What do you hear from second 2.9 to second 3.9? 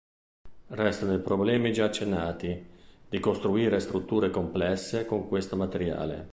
di costruire